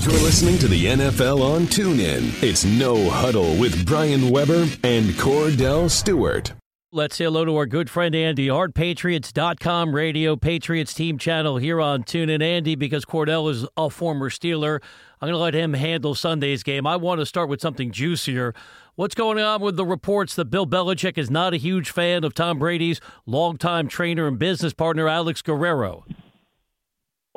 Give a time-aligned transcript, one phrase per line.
[0.00, 2.40] You're listening to the NFL on TuneIn.
[2.40, 6.52] It's No Huddle with Brian Weber and Kordell Stewart.
[6.92, 11.80] Let's say hello to our good friend Andy Hart, Patriots.com radio, Patriots team channel here
[11.80, 12.40] on TuneIn.
[12.40, 14.80] Andy, because Kordell is a former Steeler,
[15.20, 16.86] I'm going to let him handle Sunday's game.
[16.86, 18.54] I want to start with something juicier.
[18.94, 22.34] What's going on with the reports that Bill Belichick is not a huge fan of
[22.34, 26.04] Tom Brady's longtime trainer and business partner, Alex Guerrero?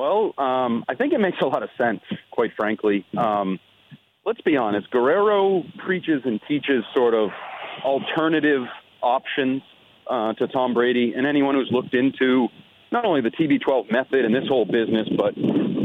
[0.01, 2.01] Well, um, I think it makes a lot of sense,
[2.31, 3.05] quite frankly.
[3.15, 3.59] Um,
[4.25, 4.89] let's be honest.
[4.89, 7.29] Guerrero preaches and teaches sort of
[7.83, 8.63] alternative
[9.03, 9.61] options
[10.09, 12.47] uh, to Tom Brady, and anyone who's looked into
[12.91, 15.35] not only the TB12 method and this whole business, but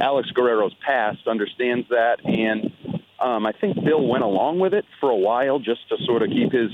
[0.00, 2.16] Alex Guerrero's past understands that.
[2.24, 2.72] And
[3.20, 6.30] um, I think Bill went along with it for a while just to sort of
[6.30, 6.70] keep his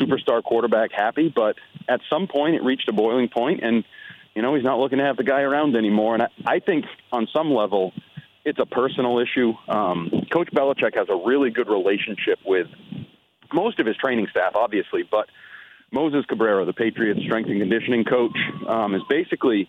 [0.00, 1.30] superstar quarterback happy.
[1.36, 3.84] But at some point, it reached a boiling point, and
[4.34, 6.14] you know, he's not looking to have the guy around anymore.
[6.14, 7.92] And I, I think on some level,
[8.44, 9.52] it's a personal issue.
[9.68, 12.66] Um, Coach Belichick has a really good relationship with
[13.52, 15.28] most of his training staff, obviously, but
[15.92, 19.68] Moses Cardona, the Patriots strength and conditioning coach, um, is basically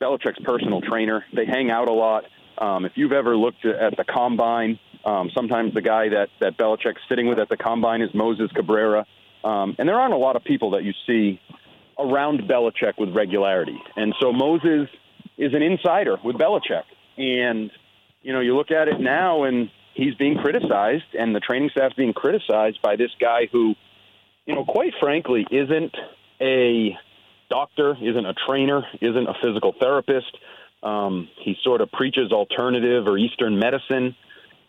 [0.00, 1.24] Belichick's personal trainer.
[1.34, 2.24] They hang out a lot.
[2.58, 7.02] Um, if you've ever looked at the combine, um, sometimes the guy that, that Belichick's
[7.08, 9.06] sitting with at the combine is Moses Cardona.
[9.44, 11.40] Um, and there aren't a lot of people that you see
[12.00, 13.78] around Belichick with regularity.
[13.96, 14.88] And so Moses
[15.36, 16.84] is an insider with Belichick.
[17.16, 17.70] And,
[18.22, 21.94] you know, you look at it now and he's being criticized and the training staff's
[21.94, 23.74] being criticized by this guy who,
[24.46, 25.94] you know, quite frankly, isn't
[26.40, 26.96] a
[27.50, 30.36] doctor, isn't a trainer, isn't a physical therapist.
[30.82, 34.16] Um, he sort of preaches alternative or Eastern medicine.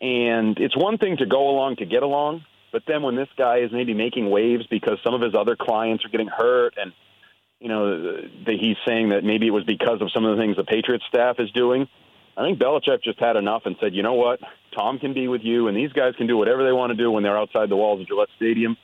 [0.02, 3.60] And it's one thing to go along to get along, but then when this guy
[3.60, 6.92] is maybe making waves because some of his other clients are getting hurt and
[7.62, 10.58] you know, that he's saying that maybe it was because of some of the things
[10.58, 11.88] the Patriots staff is doing.
[12.36, 14.40] I think Belichick just had enough and said, you know what,
[14.76, 17.12] Tom can be with you, and these guys can do whatever they want to do
[17.12, 18.78] when they're outside the walls of Gillette Stadium.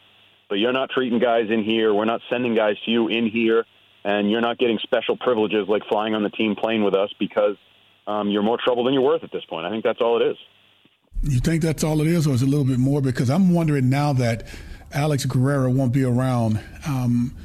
[0.48, 1.92] But you're not treating guys in here.
[1.92, 3.66] We're not sending guys to you in here,
[4.04, 7.56] and you're not getting special privileges like flying on the team plane with us because
[8.06, 9.66] um, you're more trouble than you're worth at this point.
[9.66, 10.38] I think that's all it is.
[11.24, 13.02] You think that's all it is, or is it a little bit more?
[13.02, 14.48] Because I'm wondering now that
[14.94, 16.60] Alex Guerrero won't be around.
[16.86, 17.36] Um,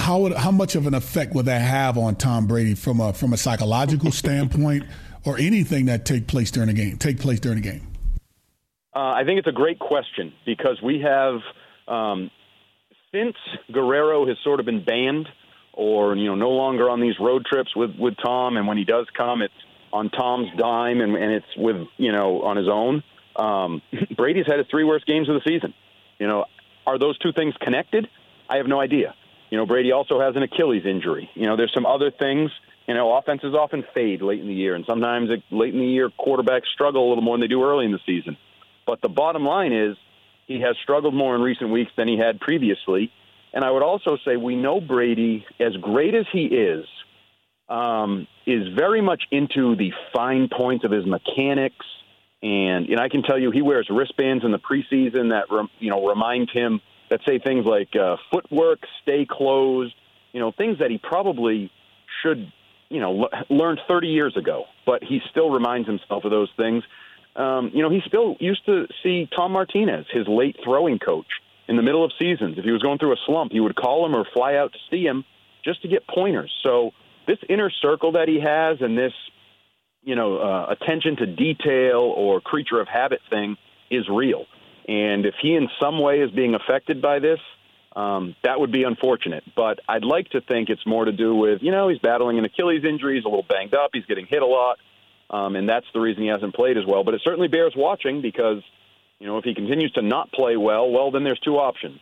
[0.00, 3.12] how would, how much of an effect would that have on Tom Brady from a
[3.12, 4.84] from a psychological standpoint,
[5.24, 6.96] or anything that take place during a game?
[6.96, 7.86] Take place during a game.
[8.94, 11.40] Uh, I think it's a great question because we have
[11.86, 12.30] um,
[13.12, 13.36] since
[13.72, 15.28] Guerrero has sort of been banned,
[15.72, 18.84] or you know, no longer on these road trips with with Tom, and when he
[18.84, 19.54] does come, it's
[19.92, 23.02] on Tom's dime, and, and it's with you know on his own.
[23.36, 23.82] Um,
[24.16, 25.74] Brady's had his three worst games of the season.
[26.18, 26.44] You know,
[26.86, 28.08] are those two things connected?
[28.48, 29.14] I have no idea.
[29.50, 31.28] You know, Brady also has an Achilles injury.
[31.34, 32.50] You know, there's some other things.
[32.86, 36.08] You know, offenses often fade late in the year, and sometimes late in the year
[36.08, 38.36] quarterbacks struggle a little more than they do early in the season.
[38.86, 39.96] But the bottom line is
[40.46, 43.12] he has struggled more in recent weeks than he had previously.
[43.52, 46.84] And I would also say we know Brady, as great as he is,
[47.68, 51.86] um, is very much into the fine points of his mechanics.
[52.42, 55.44] And, and I can tell you, he wears wristbands in the preseason that
[55.78, 59.94] you know remind him that say things like uh, footwork, stay closed,
[60.32, 61.70] you know, things that he probably
[62.22, 62.52] should,
[62.88, 64.64] you know, l- learned 30 years ago.
[64.86, 66.84] But he still reminds himself of those things.
[67.36, 71.26] Um, you know, he still used to see Tom Martinez, his late throwing coach,
[71.68, 72.58] in the middle of seasons.
[72.58, 74.78] If he was going through a slump, he would call him or fly out to
[74.90, 75.24] see him
[75.64, 76.52] just to get pointers.
[76.62, 76.92] So
[77.26, 79.12] this inner circle that he has and this,
[80.02, 83.56] you know, uh, attention to detail or creature of habit thing
[83.90, 84.46] is real.
[84.90, 87.38] And if he in some way is being affected by this,
[87.94, 89.44] um, that would be unfortunate.
[89.54, 92.44] But I'd like to think it's more to do with, you know, he's battling an
[92.44, 94.78] Achilles injury, he's a little banged up, he's getting hit a lot,
[95.30, 97.04] um, and that's the reason he hasn't played as well.
[97.04, 98.64] But it certainly bears watching because,
[99.20, 102.00] you know, if he continues to not play well, well, then there's two options.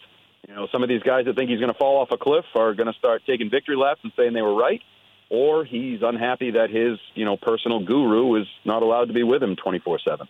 [0.49, 2.47] You know, some of these guys that think he's going to fall off a cliff
[2.55, 4.81] are going to start taking victory laps and saying they were right,
[5.29, 9.43] or he's unhappy that his, you know, personal guru is not allowed to be with
[9.43, 10.27] him 24 7.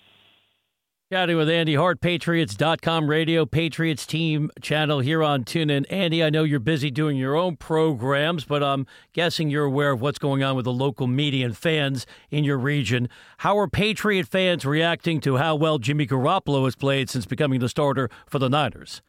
[1.11, 5.87] Chatting with Andy Hart, Patriots.com radio, Patriots team channel here on TuneIn.
[5.89, 10.03] Andy, I know you're busy doing your own programs, but I'm guessing you're aware of
[10.03, 13.09] what's going on with the local media and fans in your region.
[13.39, 17.71] How are Patriot fans reacting to how well Jimmy Garoppolo has played since becoming the
[17.71, 19.01] starter for the Niners?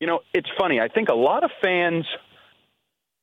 [0.00, 0.80] You know, it's funny.
[0.80, 2.04] I think a lot of fans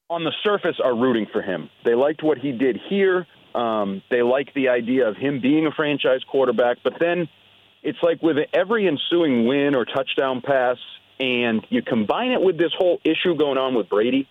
[0.10, 1.70] on the surface are rooting for him.
[1.84, 3.28] They liked what he did here.
[3.54, 7.28] Um, they like the idea of him being a franchise quarterback, but then–
[7.84, 10.78] it's like with every ensuing win or touchdown pass,
[11.20, 14.28] and you combine it with this whole issue going on with Brady,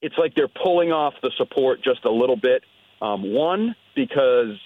[0.00, 2.62] it's like they're pulling off the support just a little bit.
[3.00, 4.58] Um, one, because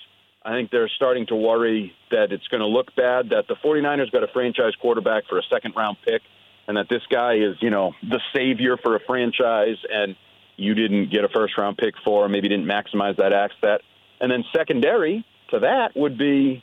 [0.44, 4.10] I think they're starting to worry that it's going to look bad, that the 49ers
[4.10, 6.22] got a franchise quarterback for a second round pick,
[6.66, 10.16] and that this guy is, you know, the savior for a franchise, and
[10.56, 13.80] you didn't get a first round pick for, maybe didn't maximize that asset.
[14.20, 16.62] And then secondary to that would be,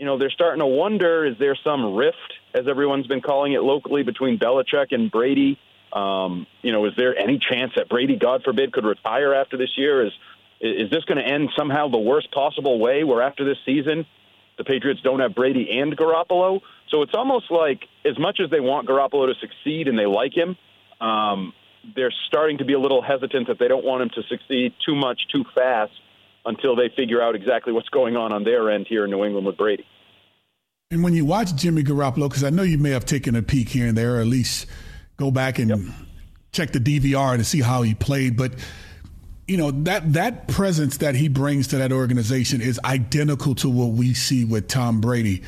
[0.00, 2.16] you know, they're starting to wonder is there some rift,
[2.54, 5.58] as everyone's been calling it locally, between Belichick and Brady?
[5.92, 9.76] Um, you know, is there any chance that Brady, God forbid, could retire after this
[9.76, 10.06] year?
[10.06, 10.12] Is
[10.58, 14.06] is this going to end somehow the worst possible way where after this season
[14.56, 16.62] the Patriots don't have Brady and Garoppolo?
[16.88, 20.34] So it's almost like as much as they want Garoppolo to succeed and they like
[20.34, 20.56] him,
[21.02, 21.52] um,
[21.94, 24.94] they're starting to be a little hesitant that they don't want him to succeed too
[24.94, 25.92] much too fast
[26.46, 29.46] until they figure out exactly what's going on on their end here in New England
[29.46, 29.84] with Brady.
[30.92, 33.68] And when you watch Jimmy Garoppolo, because I know you may have taken a peek
[33.68, 34.66] here and there, or at least
[35.16, 35.78] go back and yep.
[36.50, 38.54] check the DVR to see how he played, but
[39.46, 43.90] you know that that presence that he brings to that organization is identical to what
[43.92, 45.44] we see with Tom Brady.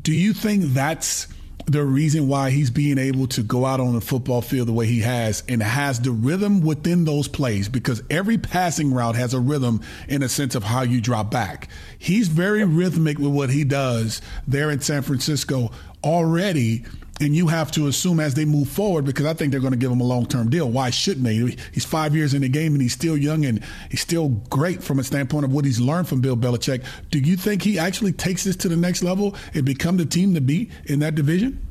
[0.00, 1.26] Do you think that's
[1.66, 4.86] the reason why he's being able to go out on the football field the way
[4.86, 9.40] he has and has the rhythm within those plays because every passing route has a
[9.40, 11.68] rhythm in a sense of how you drop back.
[11.98, 15.70] He's very rhythmic with what he does there in San Francisco
[16.02, 16.84] already
[17.20, 19.78] and you have to assume as they move forward, because I think they're going to
[19.78, 20.68] give him a long term deal.
[20.68, 21.34] Why shouldn't they?
[21.72, 24.98] He's five years in the game and he's still young and he's still great from
[24.98, 26.84] a standpoint of what he's learned from Bill Belichick.
[27.10, 30.34] Do you think he actually takes this to the next level and become the team
[30.34, 31.66] to beat in that division?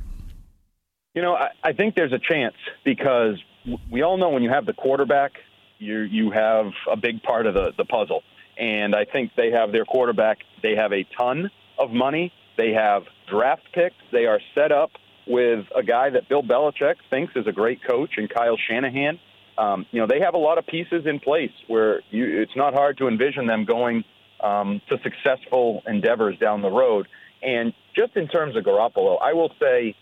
[1.16, 2.56] You know, I, I think there's a chance
[2.86, 3.44] because
[3.92, 5.34] we all know when you have the quarterback,
[5.80, 8.22] you you have a big part of the, the puzzle.
[8.58, 10.40] And I think they have their quarterback.
[10.62, 12.34] They have a ton of money.
[12.58, 13.96] They have draft picks.
[14.12, 14.92] They are set up
[15.30, 19.20] with a guy that Bill Belichick thinks is a great coach and Kyle Shanahan.
[19.58, 22.74] Um, you know, they have a lot of pieces in place where you, it's not
[22.74, 24.04] hard to envision them going
[24.42, 27.08] um, to successful endeavors down the road.
[27.44, 29.96] And just in terms of Garoppolo, I will say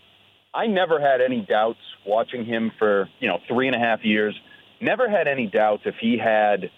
[0.54, 4.34] I never had any doubts watching him for, you know, three and a half years.
[4.80, 6.70] Never had any doubts if he had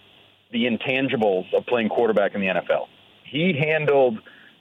[0.51, 2.87] the intangibles of playing quarterback in the NFL.
[3.25, 4.19] He handled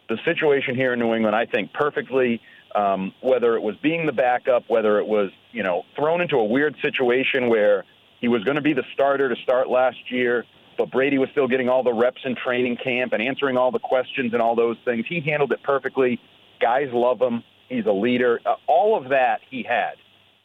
[0.09, 2.41] the situation here in New England, I think, perfectly
[2.75, 6.45] um, whether it was being the backup, whether it was you know thrown into a
[6.45, 7.85] weird situation where
[8.19, 10.45] he was going to be the starter to start last year,
[10.77, 13.79] but Brady was still getting all the reps in training camp and answering all the
[13.79, 15.05] questions and all those things.
[15.07, 16.19] He handled it perfectly.
[16.59, 17.43] Guys love him.
[17.69, 18.39] He's a leader.
[18.45, 19.93] Uh, all of that he had.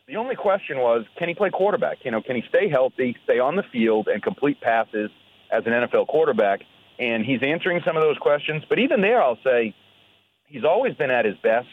[0.07, 1.99] The only question was, can he play quarterback?
[2.05, 5.11] You know, can he stay healthy, stay on the field, and complete passes
[5.51, 6.61] as an NFL quarterback?
[6.99, 8.65] And he's answering some of those questions.
[8.69, 9.75] But even there, I'll say
[10.47, 11.69] he's always been at his best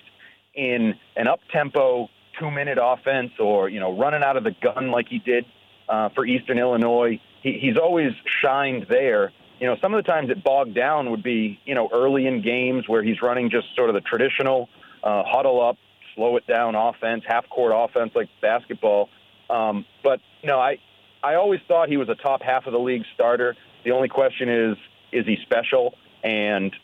[0.53, 2.09] in an up tempo
[2.39, 5.45] two minute offense or you know running out of the gun like he did
[5.89, 7.19] uh, for Eastern Illinois.
[7.41, 8.11] He, he's always
[8.41, 9.31] shined there.
[9.59, 12.41] You know, some of the times it bogged down would be you know early in
[12.41, 14.69] games where he's running just sort of the traditional
[15.03, 15.77] uh, huddle up,
[16.15, 19.09] slow it down offense, half court offense like basketball.
[19.49, 20.77] Um, but no, I
[21.23, 23.55] I always thought he was a top half of the league starter.
[23.83, 24.77] The only question is,
[25.11, 25.93] is he special?
[26.23, 26.75] And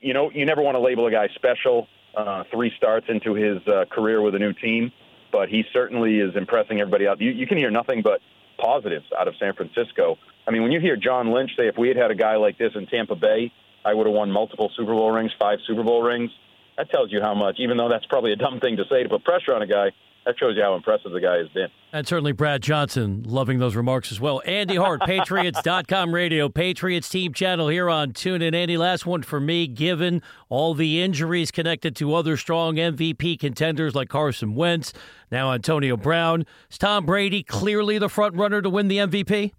[0.00, 3.66] you know, you never want to label a guy special uh, three starts into his
[3.66, 4.92] uh, career with a new team,
[5.30, 7.20] but he certainly is impressing everybody out.
[7.20, 8.20] You, you can hear nothing but
[8.58, 10.18] positives out of San Francisco.
[10.46, 12.58] I mean, when you hear John Lynch say, if we had had a guy like
[12.58, 13.52] this in Tampa Bay,
[13.84, 16.30] I would have won multiple Super Bowl rings, five Super Bowl rings.
[16.76, 19.08] That tells you how much, even though that's probably a dumb thing to say to
[19.08, 19.92] put pressure on a guy,
[20.24, 21.68] that shows you how impressive the guy has been.
[21.92, 24.40] And certainly Brad Johnson loving those remarks as well.
[24.46, 28.54] Andy Hart, Patriots.com radio, Patriots team channel here on TuneIn.
[28.54, 33.94] Andy, last one for me, given all the injuries connected to other strong MVP contenders
[33.94, 34.92] like Carson Wentz,
[35.30, 36.46] now Antonio Brown.
[36.70, 39.52] Is Tom Brady clearly the front runner to win the MVP?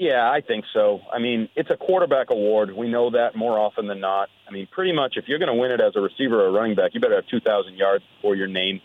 [0.00, 1.00] Yeah, I think so.
[1.12, 2.74] I mean, it's a quarterback award.
[2.74, 4.30] We know that more often than not.
[4.48, 6.74] I mean, pretty much if you're going to win it as a receiver or running
[6.74, 8.80] back, you better have 2,000 yards before your name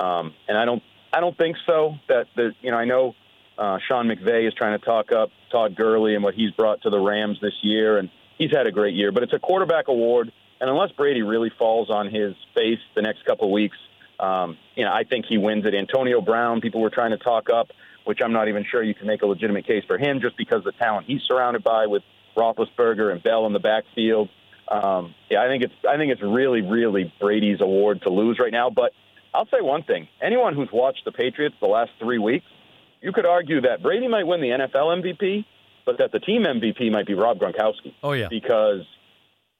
[0.00, 1.96] um, and I don't, I don't think so.
[2.08, 3.14] That the, you know, I know
[3.58, 6.90] uh, Sean McVay is trying to talk up Todd Gurley and what he's brought to
[6.90, 9.12] the Rams this year, and he's had a great year.
[9.12, 13.24] But it's a quarterback award, and unless Brady really falls on his face the next
[13.26, 13.76] couple of weeks,
[14.18, 15.74] um, you know, I think he wins it.
[15.74, 17.68] Antonio Brown, people were trying to talk up,
[18.04, 20.64] which I'm not even sure you can make a legitimate case for him, just because
[20.64, 22.02] the talent he's surrounded by with
[22.36, 24.28] Roethlisberger and Bell in the backfield.
[24.68, 28.52] Um, yeah, I think it's I think it's really, really Brady's award to lose right
[28.52, 28.70] now.
[28.70, 28.92] But
[29.34, 30.08] I'll say one thing.
[30.20, 32.46] Anyone who's watched the Patriots the last three weeks,
[33.00, 35.44] you could argue that Brady might win the NFL MVP,
[35.86, 37.94] but that the team MVP might be Rob Gronkowski.
[38.02, 38.28] Oh, yeah.
[38.28, 38.82] Because,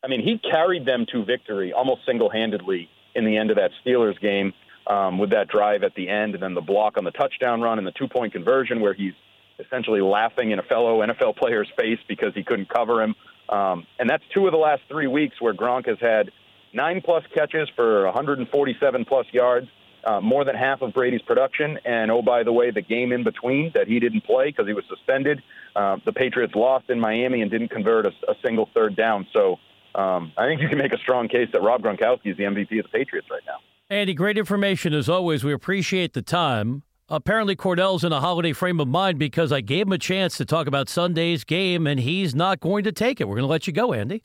[0.05, 3.71] I mean, he carried them to victory almost single handedly in the end of that
[3.85, 4.53] Steelers game
[4.87, 7.79] um, with that drive at the end and then the block on the touchdown run
[7.79, 9.15] and the two point conversion where he's
[9.59, 13.15] essentially laughing in a fellow NFL player's face because he couldn't cover him
[13.49, 16.31] Um, and that's two of the last three weeks where Gronk has had
[16.73, 19.69] nine plus catches for 147 plus yards,
[20.05, 21.79] uh, more than half of Brady's production.
[21.85, 24.73] And oh, by the way, the game in between that he didn't play because he
[24.73, 25.43] was suspended.
[25.77, 29.27] Uh, the Patriots lost in Miami and didn't convert a, a single third down.
[29.33, 29.59] So
[29.95, 32.79] um, I think you can make a strong case that Rob Gronkowski is the MVP
[32.79, 33.59] of the Patriots right now.
[33.89, 35.43] Andy, great information as always.
[35.43, 36.85] We appreciate the time.
[37.09, 40.45] Apparently, Kordell's in a holiday frame of mind because I gave him a chance to
[40.45, 43.27] talk about Sunday's game, and he's not going to take it.
[43.27, 44.23] We're going to let you go, Andy.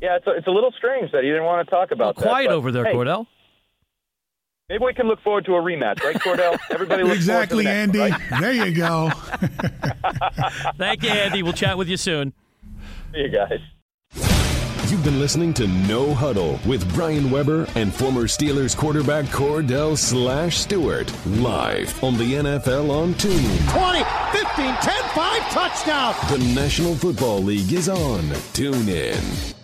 [0.00, 2.26] Yeah, it's a, it's a little strange that he didn't want to talk about well,
[2.26, 2.54] quiet that.
[2.54, 3.26] over there, hey, Kordell.
[4.70, 6.58] Maybe we can look forward to a rematch, right, Kordell?
[6.70, 7.98] Everybody looks exactly, the Andy.
[7.98, 8.40] One, right?
[8.40, 9.10] There you go.
[10.78, 11.42] Thank you, Andy.
[11.42, 12.32] We'll chat with you soon.
[13.12, 13.60] See you guys.
[14.88, 20.58] You've been listening to No Huddle with Brian Weber and former Steelers quarterback Kordell Slash
[20.58, 23.72] Stewart live on the NFL on TuneIn.
[23.72, 26.14] 20, 15, 10, 5, touchdown.
[26.30, 29.54] The National Football League is on TuneIn.